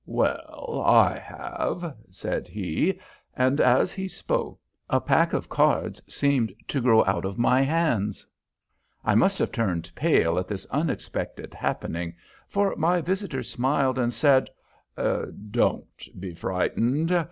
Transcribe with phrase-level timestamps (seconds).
[0.07, 2.99] "Well, I have," said he,
[3.35, 8.25] and as he spoke, a pack of cards seemed to grow out of my hands.
[9.05, 12.15] I must have turned pale at this unexpected happening,
[12.49, 14.49] for my visitor smiled, and said:
[15.51, 17.11] "Don't be frightened.